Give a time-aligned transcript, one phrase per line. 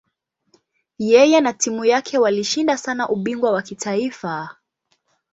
[1.09, 4.49] Yeye na timu yake walishinda sana ubingwa wa kitaifa.